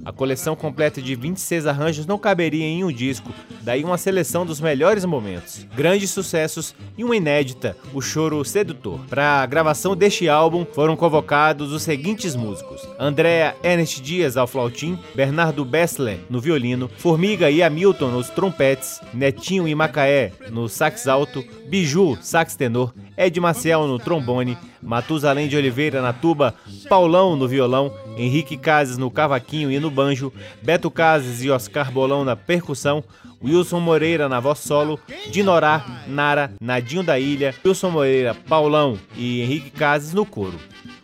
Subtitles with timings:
[0.05, 4.61] A coleção completa de 26 arranjos não caberia em um disco, daí uma seleção dos
[4.61, 8.99] melhores momentos, grandes sucessos e uma inédita, o Choro Sedutor.
[9.09, 14.97] Para a gravação deste álbum foram convocados os seguintes músicos: Andréa Ernest Dias ao flautim,
[15.15, 21.43] Bernardo Bessler no violino, Formiga e Hamilton nos trompetes, Netinho e Macaé no sax alto,
[21.67, 26.53] Biju, sax tenor, Ed Maciel no trombone, Matusalém de Oliveira na tuba,
[26.87, 30.31] Paulão no violão, Henrique Cases no cavaquinho e no banjo,
[30.61, 33.03] Beto Cases e Oscar Bolão na percussão,
[33.43, 34.99] Wilson Moreira na voz solo,
[35.31, 40.59] Dinorá, Nara, Nadinho da Ilha, Wilson Moreira, Paulão e Henrique Cases no coro.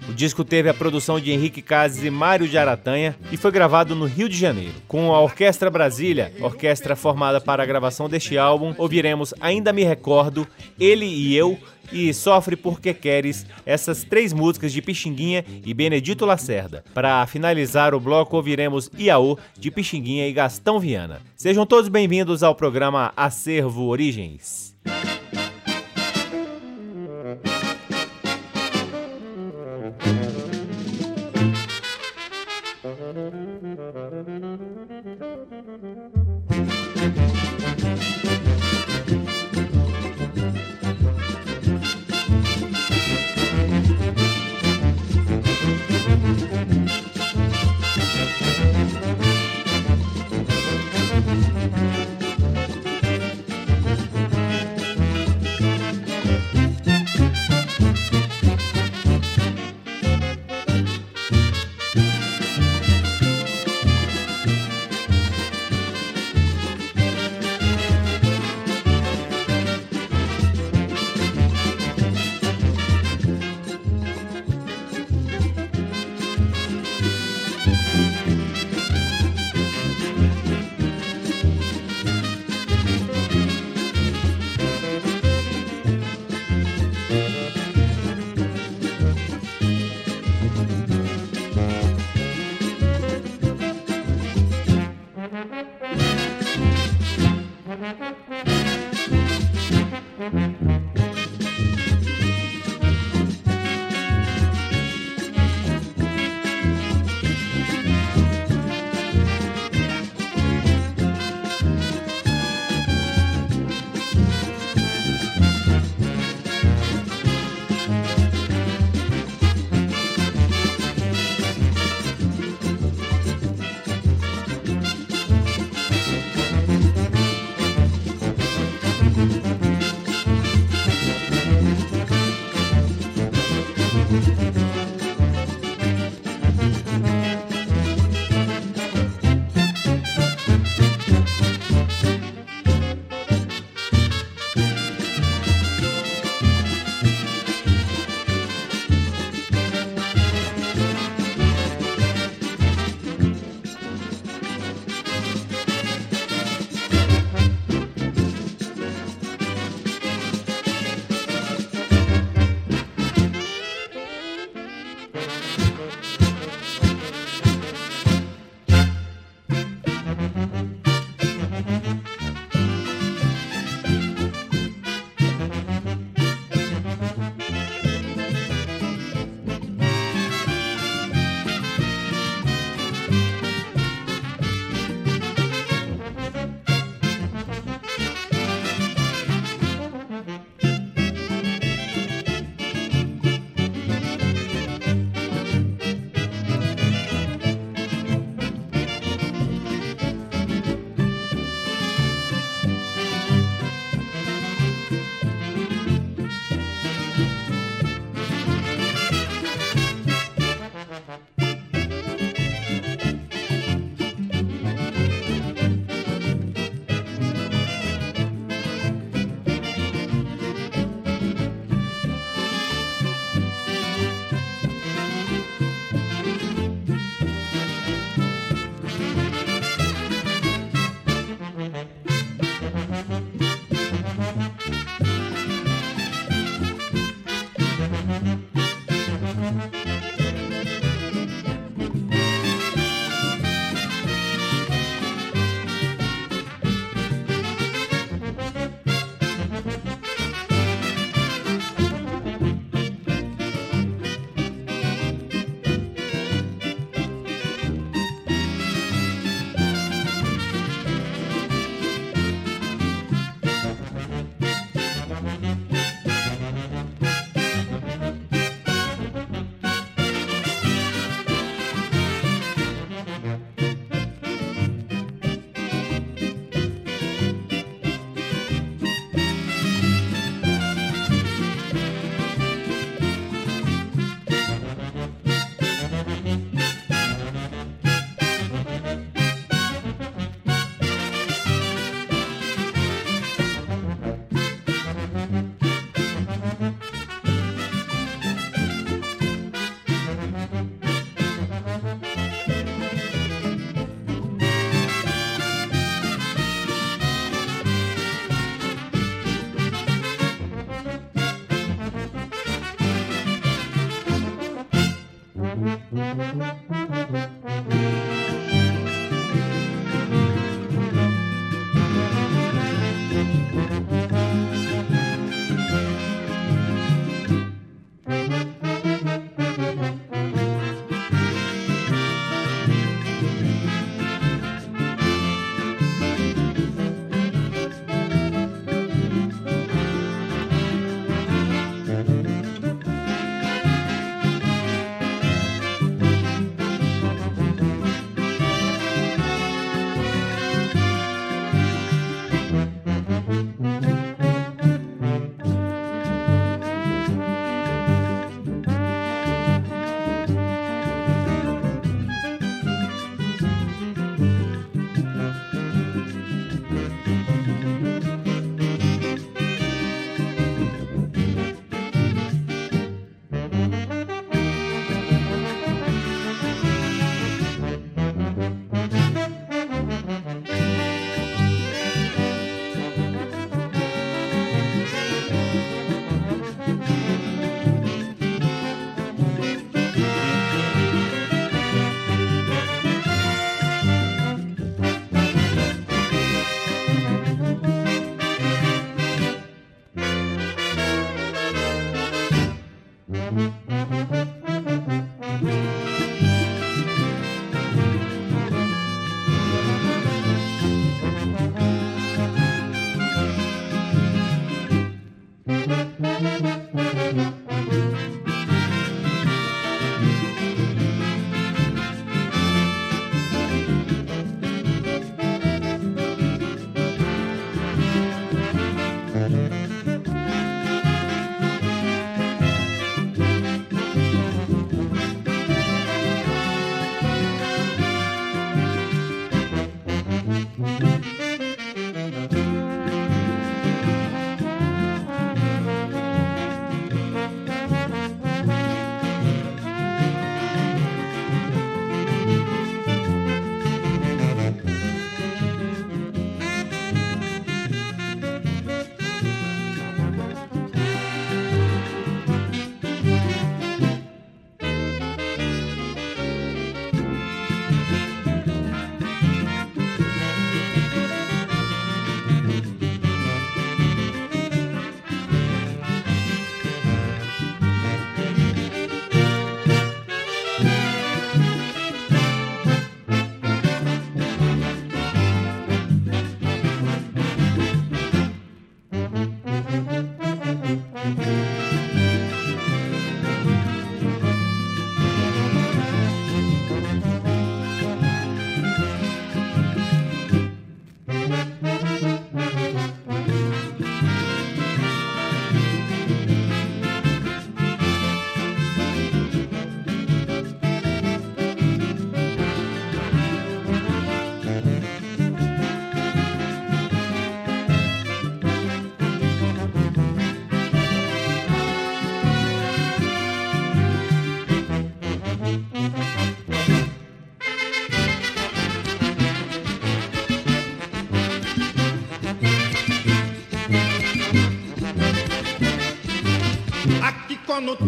[0.08, 3.96] O disco teve a produção de Henrique Cases e Mário de Aratanha e foi gravado
[3.96, 4.74] no Rio de Janeiro.
[4.88, 10.46] Com a Orquestra Brasília, orquestra formada para a gravação deste álbum, ouviremos Ainda Me Recordo,
[10.78, 11.58] Ele e Eu,
[11.92, 16.84] e Sofre Porque Queres, essas três músicas de Pixinguinha e Benedito Lacerda.
[16.94, 21.22] Para finalizar o bloco, ouviremos Iaô, de Pixinguinha e Gastão Viana.
[21.36, 24.73] Sejam todos bem-vindos ao programa Acervo Origens.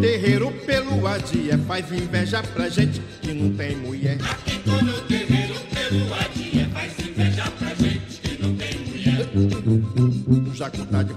[0.02, 4.18] Terreiro pelo adia é, faz inveja pra gente que não tem mulher.
[4.30, 9.28] Aqui tô no terreiro pelo adia é, faz inveja pra gente que não tem mulher.
[10.28, 11.14] O jacu tá de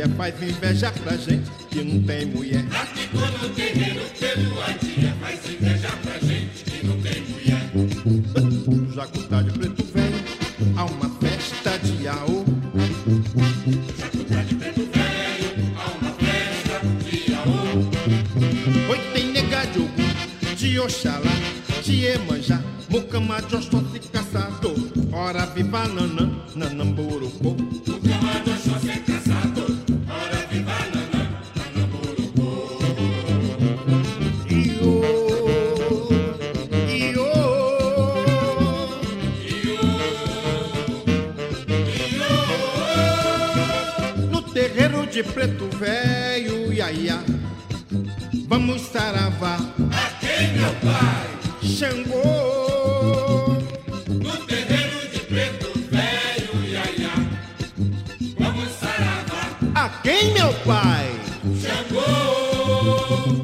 [0.00, 2.64] mulher faz inveja pra gente que não tem mulher.
[44.52, 47.22] Terreiro de preto velho, iaia.
[48.48, 49.56] Vamos saravá.
[49.92, 51.28] A quem meu pai?
[51.62, 53.58] Xangô.
[54.08, 57.12] No terreiro de preto velho, iaia.
[58.38, 59.58] Vamos saravá.
[59.74, 61.10] A quem meu pai?
[61.60, 63.39] Xangô.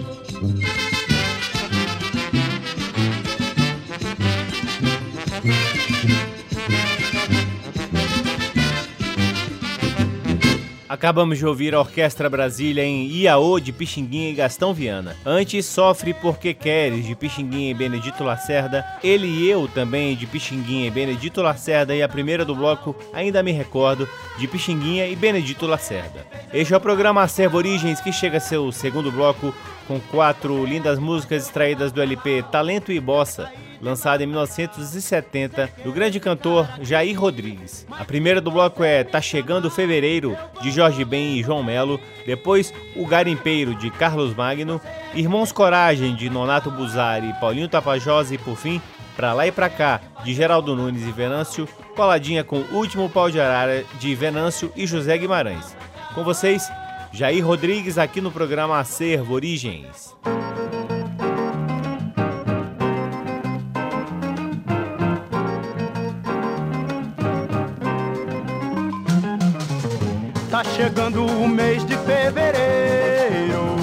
[10.96, 15.14] Acabamos de ouvir a Orquestra Brasília em Iaô de Pixinguinha e Gastão Viana.
[15.26, 18.82] Antes, Sofre Porque Queres de Pixinguinha e Benedito Lacerda.
[19.04, 21.94] Ele e Eu também de Pixinguinha e Benedito Lacerda.
[21.94, 26.26] E a primeira do bloco, Ainda Me Recordo, de Pixinguinha e Benedito Lacerda.
[26.50, 29.54] Este é o programa Acervo Origens que chega a seu segundo bloco
[29.86, 36.20] com quatro lindas músicas extraídas do LP Talento e Bossa lançado em 1970, do grande
[36.20, 37.86] cantor Jair Rodrigues.
[37.90, 42.72] A primeira do bloco é Tá Chegando Fevereiro, de Jorge Ben e João Melo, depois
[42.94, 44.80] O Garimpeiro, de Carlos Magno,
[45.14, 48.80] Irmãos Coragem, de Nonato Buzari Paulinho Tapajós e, por fim,
[49.16, 53.40] Pra Lá e Pra Cá, de Geraldo Nunes e Venâncio, coladinha com Último Pau de
[53.40, 55.76] Arara, de Venâncio e José Guimarães.
[56.14, 56.70] Com vocês,
[57.12, 60.14] Jair Rodrigues aqui no programa Acervo Origens.
[70.56, 73.76] Tá chegando o mês de fevereiro.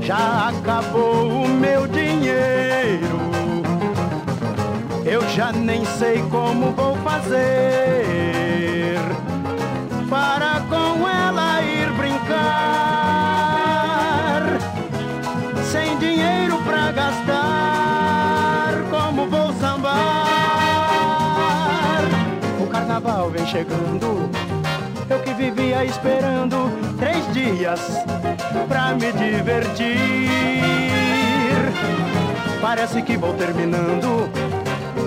[0.00, 3.20] Já acabou o meu dinheiro.
[5.04, 8.96] Eu já nem sei como vou fazer
[10.10, 12.26] para com ela ir brincar.
[15.70, 20.26] Sem dinheiro pra gastar, como vou sambar?
[22.60, 24.28] O carnaval vem chegando
[25.08, 27.80] eu que vivia esperando três dias
[28.68, 30.30] pra me divertir.
[32.60, 34.28] Parece que vou terminando,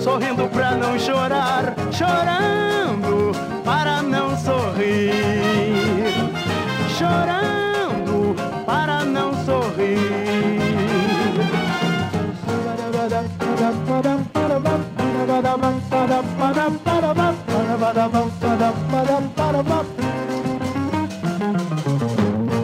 [0.01, 3.31] sorrindo pra não chorar, chorando
[3.65, 6.13] para não sorrir,
[6.97, 8.35] chorando
[8.65, 10.19] para não sorrir.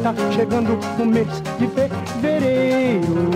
[0.05, 3.31] Tá chegando o mês de fevereiro.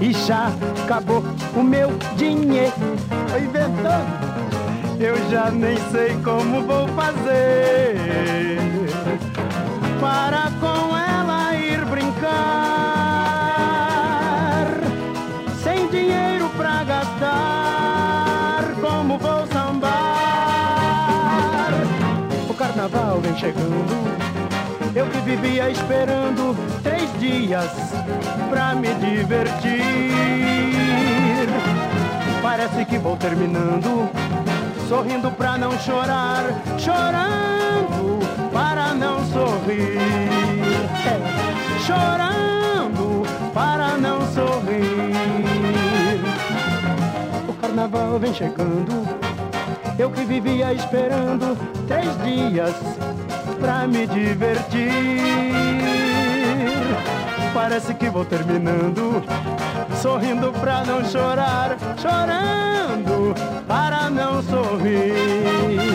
[0.00, 0.50] E já
[0.82, 1.22] acabou
[1.54, 2.72] o meu dinheiro.
[3.30, 4.98] Tô inventando.
[4.98, 7.96] Eu já nem sei como vou fazer
[10.00, 12.26] Para com ela ir brincar.
[15.62, 19.92] Sem dinheiro pra gastar Como vou sambar?
[22.50, 24.27] O carnaval vem chegando
[24.94, 27.70] eu que vivia esperando três dias
[28.50, 29.82] pra me divertir.
[32.42, 34.08] Parece que vou terminando,
[34.88, 36.44] sorrindo pra não chorar,
[36.78, 38.18] chorando
[38.52, 39.98] para não sorrir.
[41.06, 41.18] É,
[41.86, 45.14] chorando para não sorrir.
[47.48, 49.06] O carnaval vem chegando,
[49.98, 52.74] eu que vivia esperando três dias
[53.86, 54.88] me divertir.
[57.54, 59.22] Parece que vou terminando,
[60.00, 63.34] sorrindo pra não chorar, chorando
[63.66, 65.87] para não sorrir.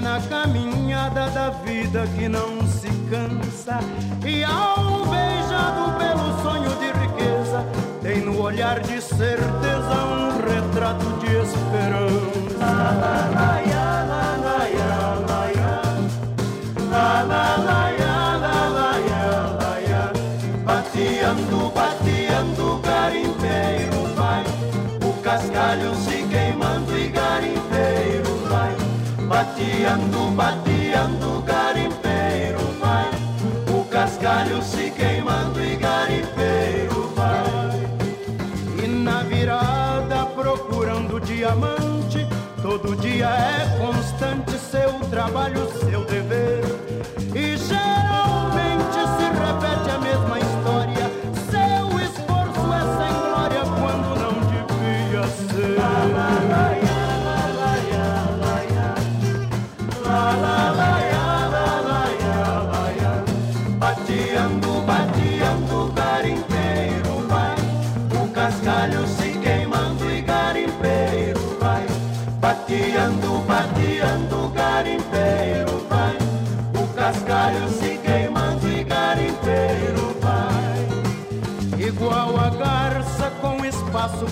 [0.00, 3.80] Na caminhada da vida que não se cansa.
[4.24, 7.64] E alvejado pelo sonho de riqueza,
[8.02, 12.58] tem no olhar de certeza um retrato de esperança.
[29.78, 33.08] Bateando, bateando, garimpeiro vai.
[33.72, 37.86] O cascalho se queimando e garimpeiro vai.
[38.82, 42.26] E na virada procurando diamante,
[42.60, 46.07] todo dia é constante seu trabalho, seu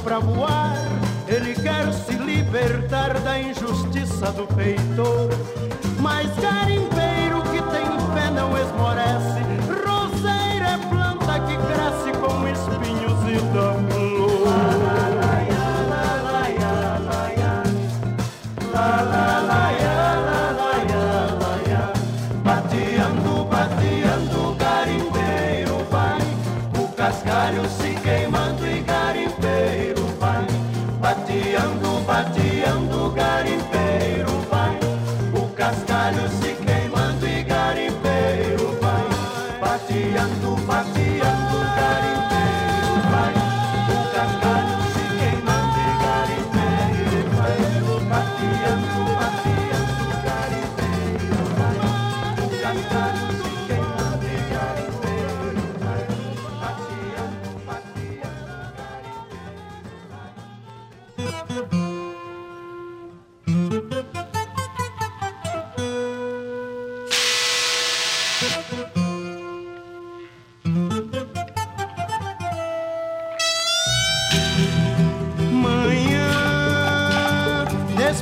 [0.06, 0.76] pra voar,
[1.26, 5.28] ele quer se libertar da injustiça do feitor.
[5.98, 9.42] Mas garimpeiro que tem fé não esmorece,
[9.84, 13.75] roseira é planta que cresce com espinhos e dá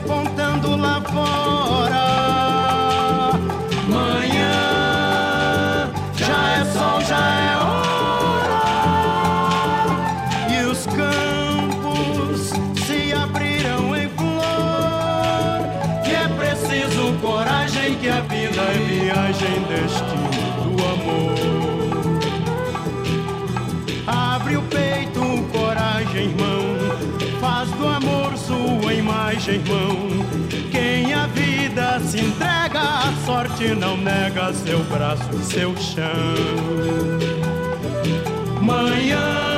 [0.05, 1.44] despontando lá fora.
[29.45, 29.97] Imagem, irmão.
[30.71, 36.05] Quem a vida se entrega, a sorte não nega seu braço seu chão.
[38.61, 39.54] Manhã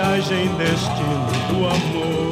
[0.00, 2.30] viagem, destino do amor.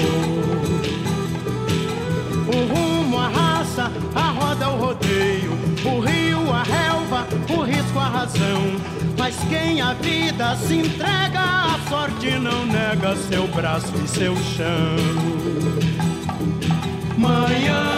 [2.49, 5.53] O rumo, a raça, a roda, o rodeio,
[5.85, 8.63] o rio, a relva, o risco, a razão.
[9.19, 14.97] Mas quem a vida se entrega, a sorte não nega seu braço e seu chão.
[17.19, 17.98] Manhã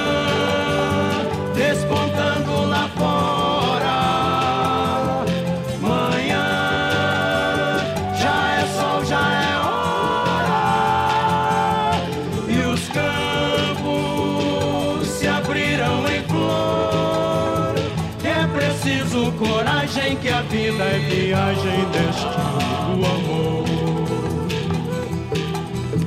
[21.50, 23.64] viagem, destino do amor.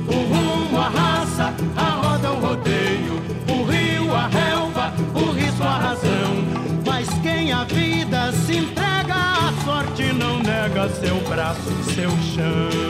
[0.08, 5.78] O rumo, a raça, a roda, o rodeio, o rio, a relva, o risco, a
[5.78, 6.44] razão.
[6.86, 12.83] Mas quem a vida se entrega, a sorte não nega seu braço seu chão.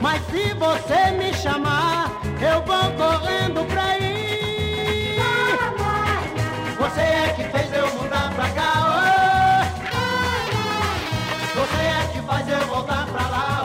[0.00, 5.20] Mas se você me chamar, eu vou correndo pra ir.
[6.78, 9.98] Você é que fez eu mudar pra cá, oh.
[11.60, 13.64] Você é que faz eu voltar pra lá.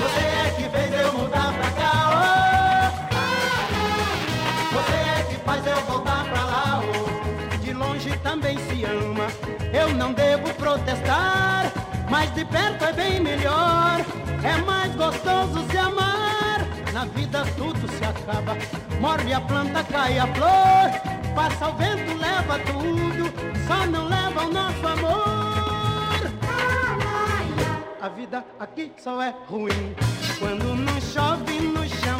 [0.00, 2.92] Você é que fez eu mudar pra cá.
[4.72, 6.82] Você é que faz eu voltar pra lá.
[7.60, 9.28] De longe também se ama,
[9.72, 11.47] eu não devo protestar.
[12.18, 14.04] Mas de perto é bem melhor,
[14.42, 16.66] é mais gostoso se amar.
[16.92, 18.56] Na vida tudo se acaba,
[19.00, 20.90] morre a planta, cai a flor.
[21.32, 23.32] Passa o vento, leva tudo,
[23.68, 26.18] só não leva o nosso amor.
[28.02, 29.94] A vida aqui só é ruim
[30.40, 32.18] quando não chove no chão.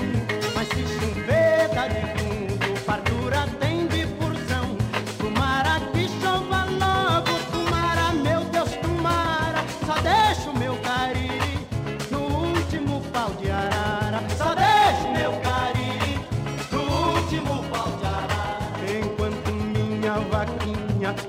[0.54, 3.67] Mas se chover, dá de fundo, fartura tem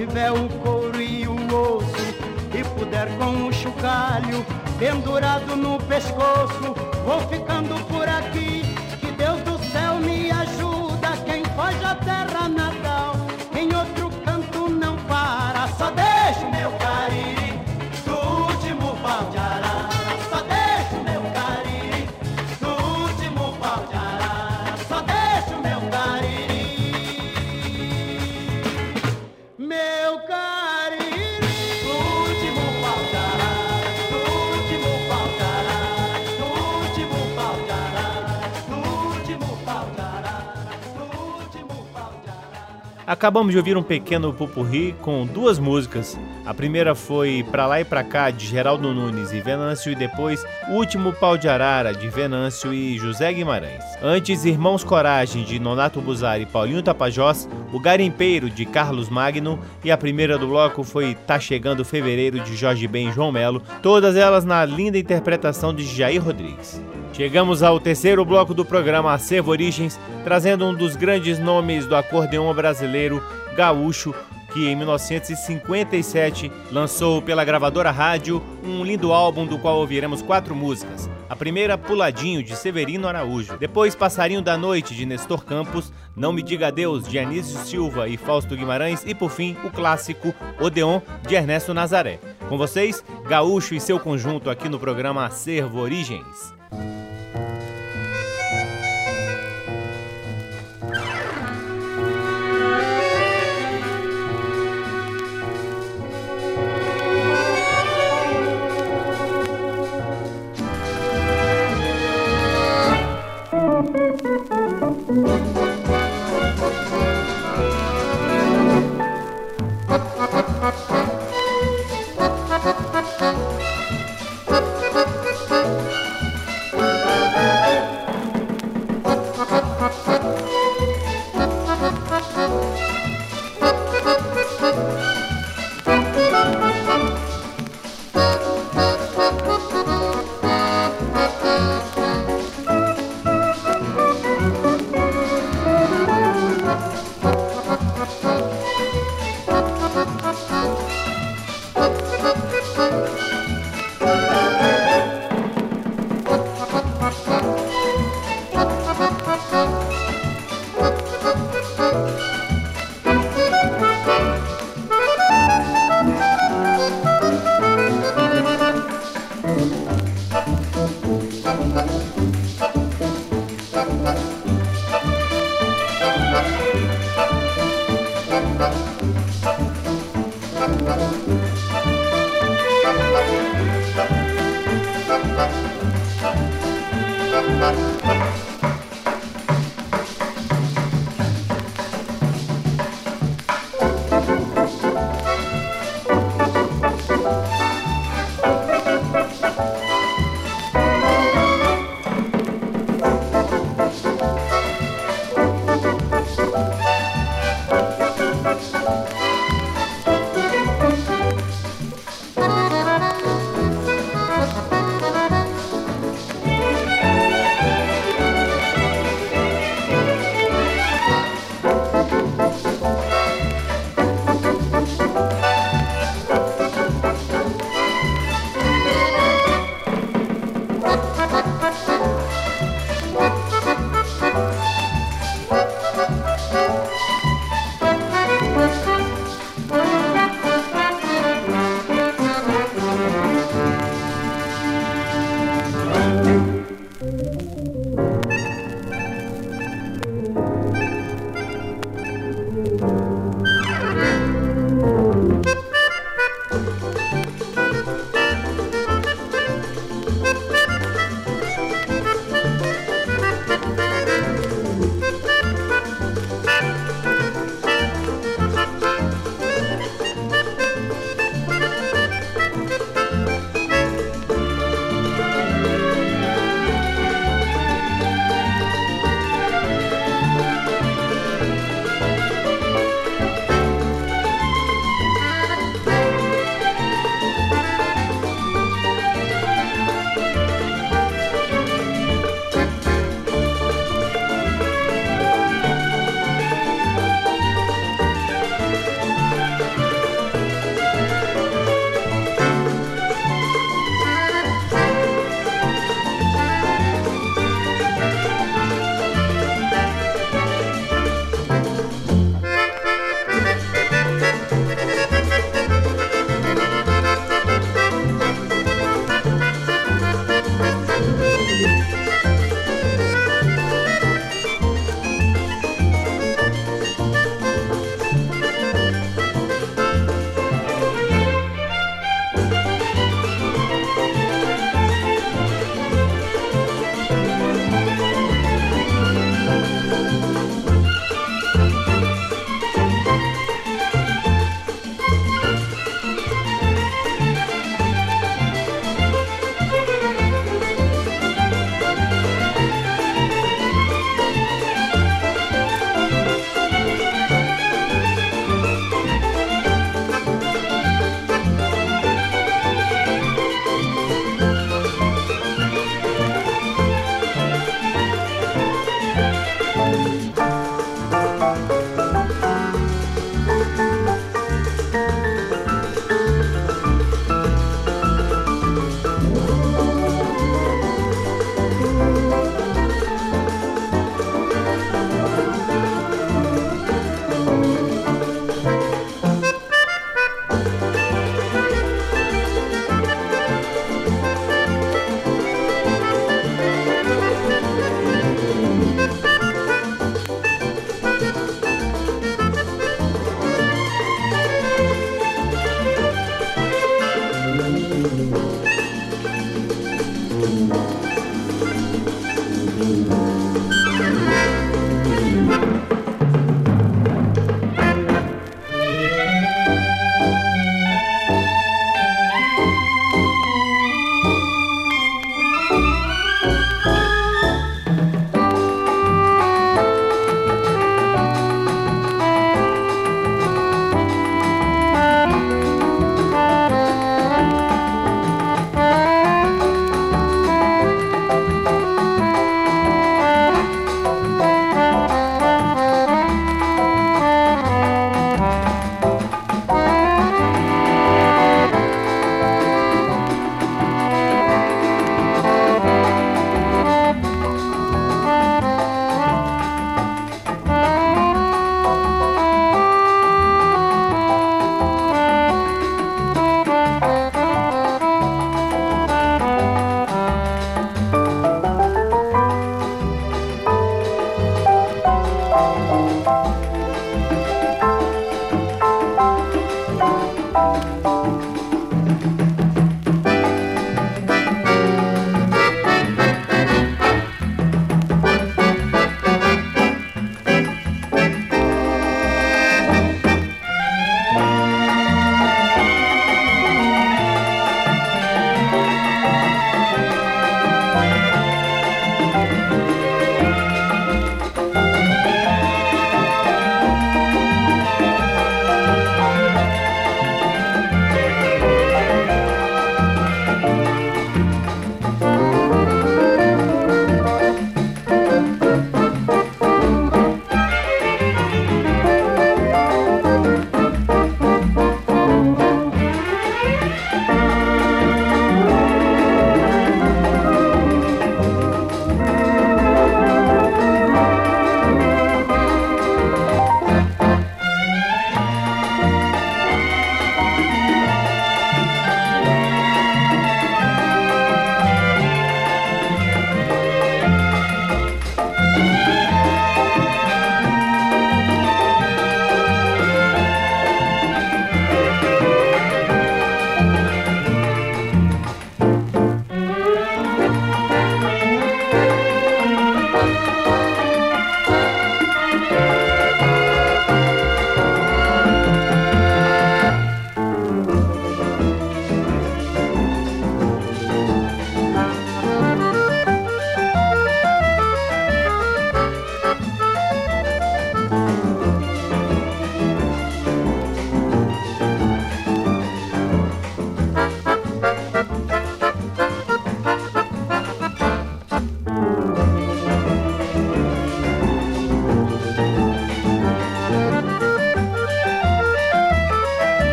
[0.00, 2.14] tiver o couro e o osso
[2.58, 4.46] e puder com o chocalho
[4.78, 8.62] pendurado no pescoço, vou ficando por aqui.
[8.98, 11.10] Que Deus do céu me ajuda.
[11.26, 13.09] Quem foge a terra natal,
[43.10, 46.16] Acabamos de ouvir um pequeno pupurri com duas músicas.
[46.46, 50.46] A primeira foi Pra Lá e Pra Cá, de Geraldo Nunes e Venâncio, e depois
[50.68, 53.82] O Último Pau de Arara, de Venâncio e José Guimarães.
[54.00, 59.90] Antes, Irmãos Coragem, de Nonato Buzari e Paulinho Tapajós, O Garimpeiro, de Carlos Magno, e
[59.90, 64.14] a primeira do bloco foi Tá Chegando Fevereiro, de Jorge Ben e João Melo, todas
[64.14, 66.80] elas na linda interpretação de Jair Rodrigues.
[67.12, 72.52] Chegamos ao terceiro bloco do programa Acervo Origens, trazendo um dos grandes nomes do acordeão
[72.54, 73.22] brasileiro,
[73.54, 74.14] Gaúcho,
[74.52, 81.08] que em 1957 lançou pela gravadora rádio um lindo álbum do qual ouviremos quatro músicas.
[81.28, 83.56] A primeira, Puladinho, de Severino Araújo.
[83.58, 85.92] Depois, Passarinho da Noite, de Nestor Campos.
[86.16, 89.04] Não Me Diga Adeus, de Anísio Silva e Fausto Guimarães.
[89.06, 92.18] E por fim, o clássico Odeon, de Ernesto Nazaré.
[92.48, 96.59] Com vocês, Gaúcho e seu conjunto aqui no programa Acervo Origens.
[96.70, 97.09] Bye.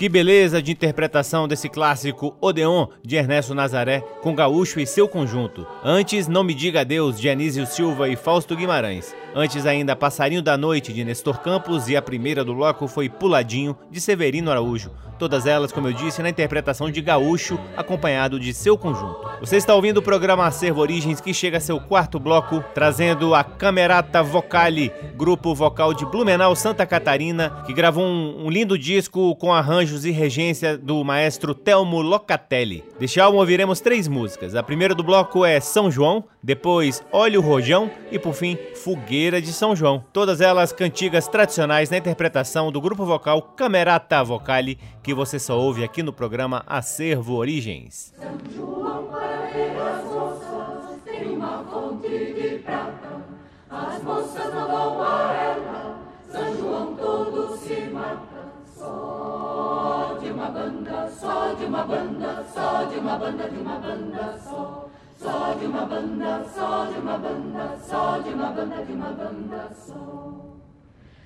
[0.00, 5.66] Que beleza de interpretação desse clássico Odeon de Ernesto Nazaré com Gaúcho e seu conjunto.
[5.84, 7.28] Antes, Não Me Diga Adeus de
[7.66, 9.14] Silva e Fausto Guimarães.
[9.34, 13.76] Antes ainda, Passarinho da Noite de Nestor Campos e a primeira do bloco foi Puladinho
[13.88, 14.90] de Severino Araújo.
[15.20, 19.28] Todas elas, como eu disse, na interpretação de Gaúcho, acompanhado de seu conjunto.
[19.38, 23.44] Você está ouvindo o programa Acervo Origens, que chega a seu quarto bloco, trazendo a
[23.44, 29.52] Camerata Vocale, grupo vocal de Blumenau, Santa Catarina, que gravou um, um lindo disco com
[29.52, 32.82] arranjos e regência do maestro Telmo Locatelli.
[32.98, 34.54] Deste álbum ouviremos três músicas.
[34.54, 39.19] A primeira do bloco é São João, depois Olha o Rojão e, por fim, Fogueira
[39.20, 40.02] de São João.
[40.14, 45.84] Todas elas cantigas tradicionais na interpretação do grupo vocal Camerata Vocale, que você só ouve
[45.84, 48.14] aqui no programa Acervo Origens.
[48.18, 53.20] São João para ver as moças tem uma fonte de prata.
[53.68, 55.98] As moças não vão a ela,
[56.32, 58.50] São João todo se mata.
[58.74, 64.40] Só de uma banda, só de uma banda, só de uma banda, de uma banda
[64.42, 64.88] só.
[65.20, 69.70] Só de uma banda, só de uma banda, só de uma banda, de uma banda
[69.74, 70.56] só.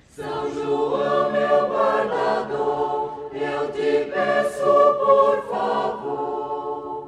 [0.09, 4.65] São João, meu guardador, eu te peço
[4.99, 7.07] por favor.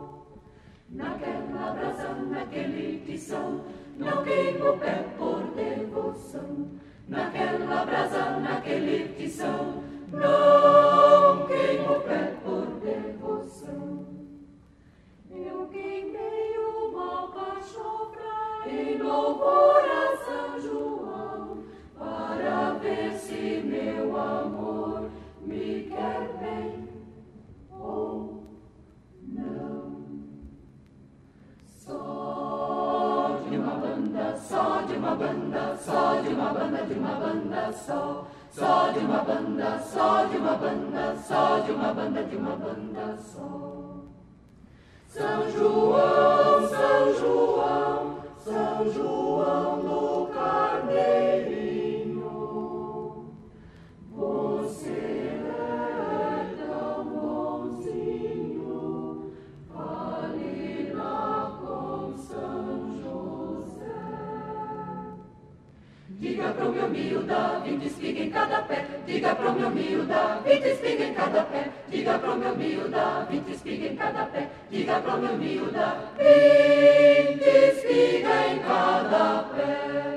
[0.90, 3.60] Naquela brasa, naquele tição,
[3.98, 6.70] não queimo o pé por devoção.
[7.10, 10.67] Naquela brasa, naquele tição, não
[69.28, 71.70] Diga pro meu miúda, vinte espiga em cada pé.
[71.90, 74.48] Diga pro meu miúda, vinte espiga em cada pé.
[74.72, 80.17] Diga pro meu miúda, vinte espiga em cada pé.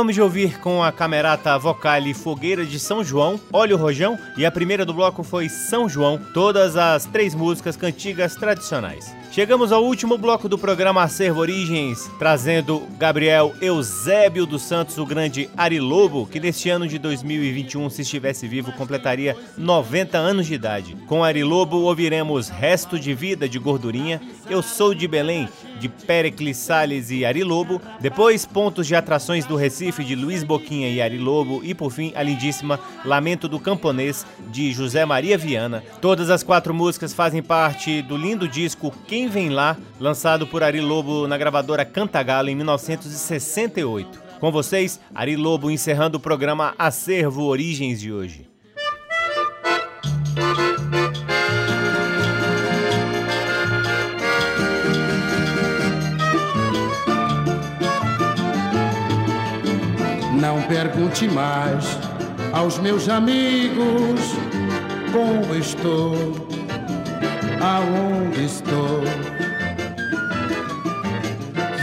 [0.00, 4.46] Acabamos de ouvir com a camerata Vocale Fogueira de São João, Olha o Rojão, e
[4.46, 9.14] a primeira do bloco foi São João, todas as três músicas cantigas tradicionais.
[9.32, 15.48] Chegamos ao último bloco do programa Acervo Origens, trazendo Gabriel Eusébio dos Santos, o grande
[15.56, 20.96] Ari Lobo, que neste ano de 2021, se estivesse vivo, completaria 90 anos de idade.
[21.06, 26.56] Com Ari Lobo ouviremos Resto de Vida de Gordurinha, Eu Sou de Belém, de Pericles
[26.56, 31.18] Salles e Ari Lobo, depois Pontos de Atrações do Recife, de Luiz Boquinha e Ari
[31.18, 35.84] Lobo, e por fim a lindíssima Lamento do Camponês, de José Maria Viana.
[36.00, 40.80] Todas as quatro músicas fazem parte do lindo disco Quem Vem Lá, lançado por Ari
[40.80, 44.22] Lobo na gravadora Cantagalo em 1968.
[44.40, 48.48] Com vocês, Ari Lobo encerrando o programa Acervo Origens de hoje.
[60.40, 61.84] Não pergunte mais
[62.52, 64.20] aos meus amigos
[65.12, 66.49] como estou,
[67.60, 69.02] aonde estou.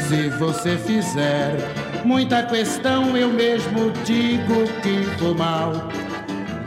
[0.07, 1.55] Se você fizer
[2.03, 5.73] muita questão, eu mesmo digo que vou mal,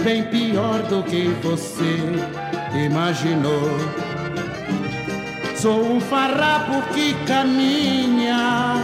[0.02, 1.98] bem pior do que você
[2.86, 3.78] imaginou.
[5.56, 8.76] Sou um farrapo que caminha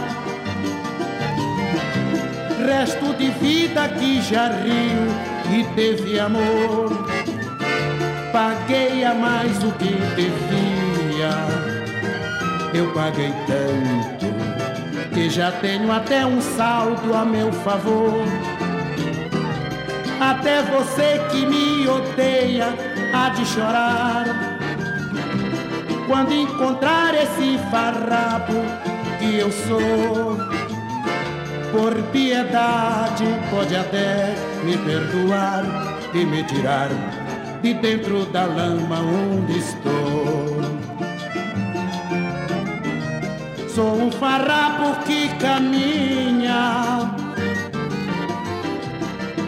[2.67, 5.07] resto de vida que já riu
[5.57, 7.06] e teve amor.
[8.37, 11.31] Paguei a mais o que devia,
[12.71, 14.27] eu paguei tanto
[15.11, 18.27] que já tenho até um saldo a meu favor.
[20.19, 22.67] Até você que me odeia
[23.11, 24.25] há de chorar
[26.05, 28.53] quando encontrar esse farrapo
[29.17, 30.37] que eu sou
[31.71, 35.63] por piedade pode até me perdoar
[36.13, 36.89] e me tirar
[37.61, 40.57] de dentro da lama onde estou.
[43.69, 47.11] Sou um farrapo que caminha,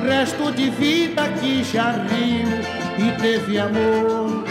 [0.03, 2.47] resto de vida que já riu
[2.97, 4.43] e teve amor.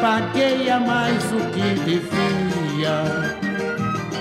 [0.00, 3.38] Paguei a mais o que devia,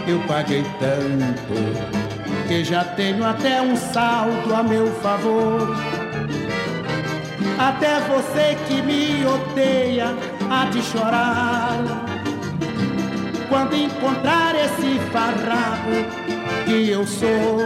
[0.08, 2.02] eu paguei tanto
[2.48, 5.91] que já tenho até um saldo a meu favor.
[7.62, 10.16] Até você que me odeia
[10.50, 11.78] há de chorar
[13.48, 15.92] quando encontrar esse farrapo
[16.66, 17.60] que eu sou.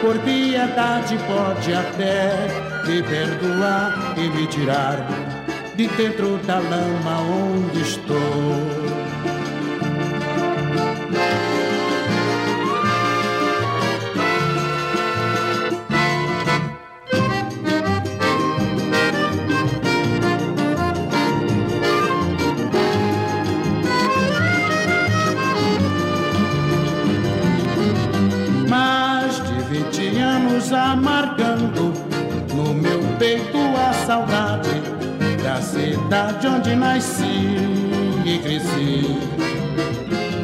[0.00, 2.48] Por piedade pode até
[2.86, 5.06] me perdoar e me tirar
[5.76, 9.03] de dentro da lama onde estou.
[36.14, 37.56] Cidade onde nasci
[38.24, 39.18] e cresci.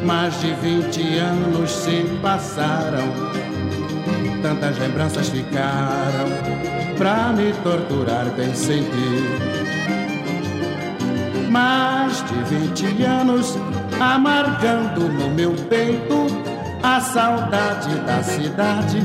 [0.03, 3.07] Mais de 20 anos se passaram,
[4.41, 6.27] tantas lembranças ficaram
[6.97, 9.23] pra me torturar bem sentir.
[11.49, 13.57] Mais de 20 anos
[13.99, 16.27] amargando no meu peito
[16.83, 18.99] a saudade da cidade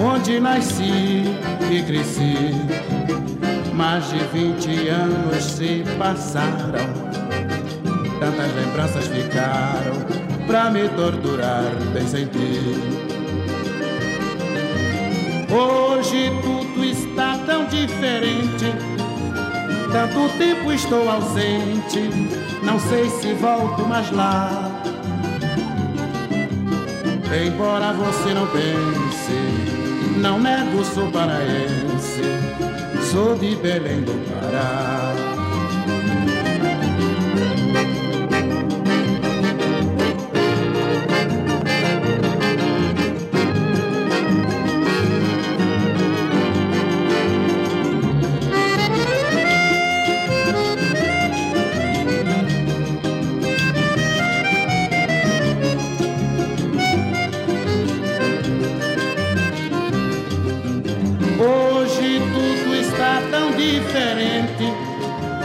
[0.00, 1.24] onde nasci
[1.70, 2.95] e cresci.
[3.76, 6.88] Mais de 20 anos se passaram,
[8.18, 9.92] tantas lembranças ficaram
[10.46, 11.62] pra me torturar
[11.92, 12.74] bem sentir.
[15.50, 18.72] Hoje tudo está tão diferente.
[19.92, 22.08] Tanto tempo estou ausente,
[22.62, 24.72] não sei se volto mais lá.
[27.46, 32.22] Embora você não pense, não nego, sou paraense,
[33.06, 35.25] sou de Belém do Pará.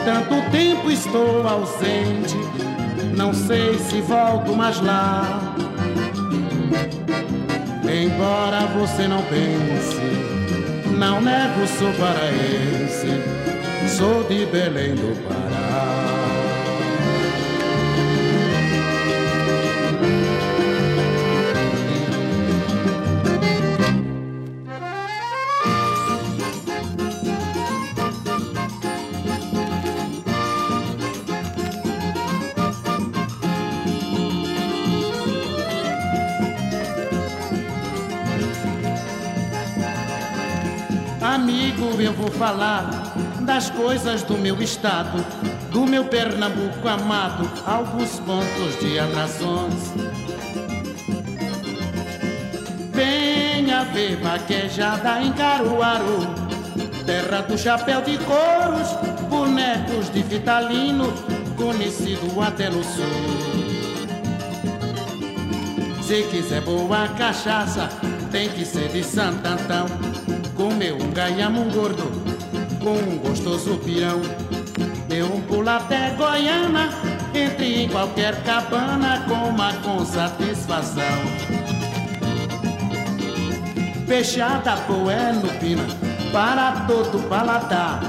[0.06, 2.36] Tanto tempo estou ausente.
[3.16, 5.56] Não sei se volto mais lá.
[7.84, 10.00] Embora você não pense,
[10.98, 13.08] não nego, sou paraense,
[13.98, 15.41] sou de Belém do Pará.
[42.04, 45.24] Eu vou falar das coisas do meu estado,
[45.72, 49.94] do meu Pernambuco amado, alguns pontos de atrações.
[52.92, 56.28] Venha ver vaquejada em Caruaru,
[57.06, 58.90] terra do chapéu de couros,
[59.30, 61.14] bonecos de fitalino,
[61.56, 63.62] conhecido até no sul.
[66.02, 67.88] Se quiser boa cachaça,
[68.32, 70.11] tem que ser de Santo Antão.
[70.62, 72.04] Comeu um gordo
[72.84, 74.22] com um gostoso pirão.
[75.08, 76.88] Deu um pulo até Goiânia,
[77.34, 81.04] entre em qualquer cabana, coma com satisfação.
[84.06, 85.84] Fechada poé no pina,
[86.32, 88.00] para todo paladar.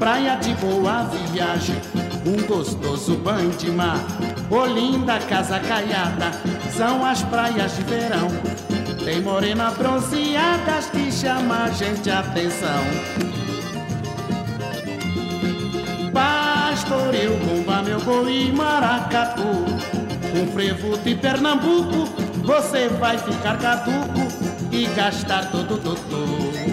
[0.00, 1.80] Praia de boa viagem,
[2.26, 4.04] um gostoso banho de mar.
[4.50, 6.32] Olinda, casa caiada,
[6.76, 8.51] são as praias de verão.
[9.04, 12.84] Tem morena bronzeadas que chama a gente a atenção.
[16.12, 19.42] Pastoril, bomba, meu boi e maracatu.
[20.30, 22.06] Com frevo de Pernambuco,
[22.44, 24.20] você vai ficar caduco
[24.70, 26.71] e gastar todo o doutor.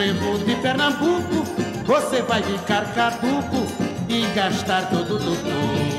[0.00, 1.44] Frevo de Pernambuco,
[1.84, 3.66] você vai ficar caduco
[4.08, 5.89] e gastar todo o doutor.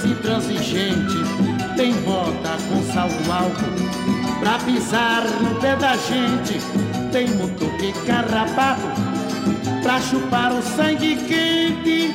[0.00, 1.16] Coisa intransigente.
[1.76, 3.64] Tem bota com salto alto
[4.38, 6.60] pra pisar no pé da gente.
[7.12, 8.80] Tem mutuque carrapato
[9.82, 12.12] pra chupar o sangue quente.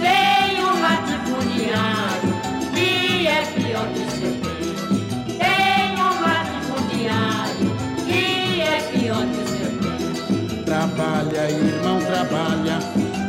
[0.00, 2.34] Tem um latifundiário
[2.74, 5.38] que é pior que serpente.
[5.38, 7.76] Tem um latifundiário
[8.06, 10.64] que é pior que serpente.
[10.64, 12.78] Trabalha, irmão, trabalha.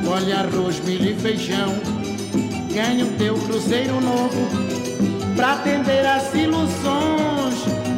[0.06, 1.99] Colhe arroz, milho e feijão.
[2.74, 4.48] Ganha o teu cruzeiro novo
[5.36, 7.56] pra atender as ilusões.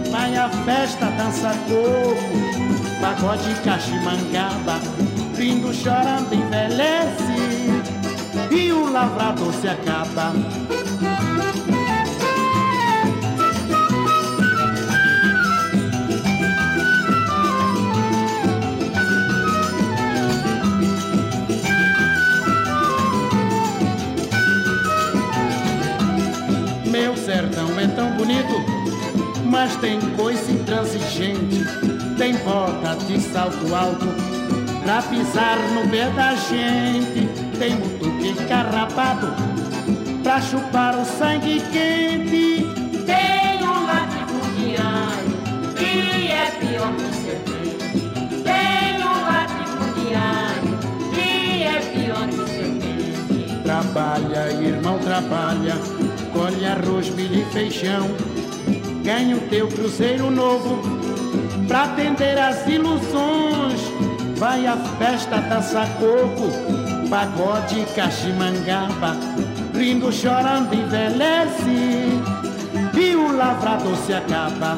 [0.09, 4.79] Vai à festa, dança coco, pagode cachimangaba.
[5.35, 7.51] Rindo, chorando, envelhece
[8.51, 10.33] e o lavrador se acaba.
[27.31, 28.53] Sertão é tão bonito,
[29.45, 31.63] mas tem coisa intransigente.
[32.17, 34.07] Tem bota de salto alto
[34.83, 37.29] pra pisar no pé da gente.
[37.57, 39.27] Tem mutuque carrapato
[40.21, 42.67] pra chupar o sangue quente.
[43.05, 45.31] Tem um latifundiário
[45.77, 48.43] que é pior que serpente.
[48.43, 50.79] Tem um latifundiário
[51.13, 53.63] que é pior que serpente.
[53.63, 56.00] Trabalha, irmão, trabalha.
[56.41, 58.09] Colhe arroz, milho e feijão.
[59.03, 60.81] Ganha o teu cruzeiro novo
[61.67, 63.79] pra atender as ilusões.
[64.37, 66.49] Vai à festa, dança coco,
[67.11, 69.15] pagode, cachimangaba.
[69.75, 72.19] Rindo, chorando, envelhece
[72.99, 74.77] e o lavrador se acaba.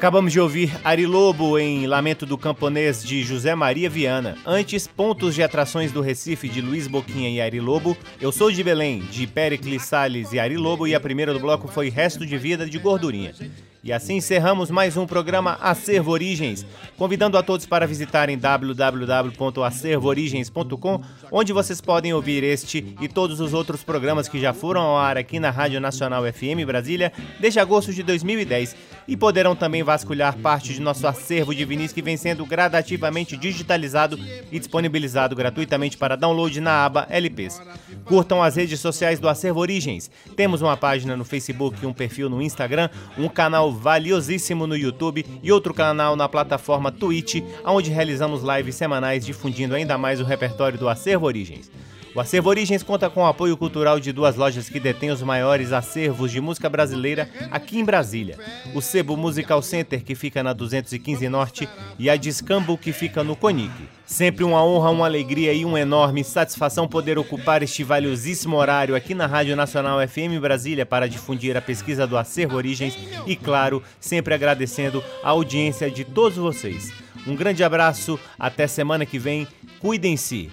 [0.00, 4.34] Acabamos de ouvir Ari Lobo em Lamento do Camponês de José Maria Viana.
[4.46, 7.94] Antes, Pontos de Atrações do Recife de Luiz Boquinha e Ari Lobo.
[8.18, 10.86] Eu sou de Belém, de Pericles Salles e Ari Lobo.
[10.86, 13.34] E a primeira do bloco foi Resto de Vida de Gordurinha.
[13.82, 16.66] E assim encerramos mais um programa Acervo Origens,
[16.98, 21.00] convidando a todos para visitarem www.acervoorigens.com,
[21.32, 25.16] onde vocês podem ouvir este e todos os outros programas que já foram ao ar
[25.16, 28.76] aqui na Rádio Nacional FM Brasília desde agosto de 2010
[29.08, 34.20] e poderão também vasculhar parte de nosso acervo de vinis que vem sendo gradativamente digitalizado
[34.52, 37.62] e disponibilizado gratuitamente para download na aba LPs.
[38.04, 40.10] Curtam as redes sociais do Acervo Origens.
[40.36, 43.26] Temos uma página no Facebook, um perfil no Instagram, um
[43.72, 49.96] valiosíssimo no YouTube e outro canal na plataforma Twitch, onde realizamos lives semanais difundindo ainda
[49.96, 51.70] mais o repertório do Acervo Origens.
[52.12, 55.72] O Acervo Origens conta com o apoio cultural de duas lojas que detêm os maiores
[55.72, 58.36] acervos de música brasileira aqui em Brasília.
[58.74, 61.68] O Sebo Musical Center, que fica na 215 Norte,
[62.00, 63.72] e a Discambo, que fica no Conic.
[64.04, 69.14] Sempre uma honra, uma alegria e uma enorme satisfação poder ocupar este valiosíssimo horário aqui
[69.14, 74.34] na Rádio Nacional FM Brasília para difundir a pesquisa do Acervo Origens e, claro, sempre
[74.34, 76.92] agradecendo a audiência de todos vocês.
[77.24, 79.46] Um grande abraço, até semana que vem,
[79.78, 80.50] cuidem-se.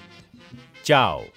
[0.83, 1.36] Tchau.